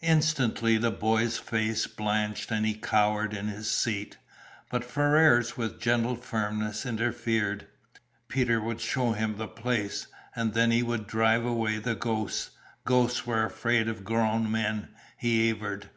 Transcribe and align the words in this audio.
Instantly 0.00 0.78
the 0.78 0.90
boy's 0.90 1.36
face 1.36 1.86
blanched 1.86 2.50
and 2.50 2.64
he 2.64 2.72
cowered 2.72 3.34
in 3.34 3.46
his 3.48 3.70
seat, 3.70 4.16
but 4.70 4.82
Ferrars 4.82 5.58
with 5.58 5.78
gentle 5.78 6.14
firmness 6.16 6.86
interfered. 6.86 7.66
Peter 8.26 8.58
would 8.58 8.80
show 8.80 9.12
him 9.12 9.36
the 9.36 9.46
place, 9.46 10.06
and 10.34 10.54
then 10.54 10.70
he 10.70 10.82
would 10.82 11.06
drive 11.06 11.44
away 11.44 11.76
the 11.76 11.94
ghosts. 11.94 12.52
Ghosts 12.86 13.26
were 13.26 13.44
afraid 13.44 13.86
of 13.86 14.02
grown 14.02 14.50
men, 14.50 14.88
he 15.18 15.50
averred. 15.50 15.90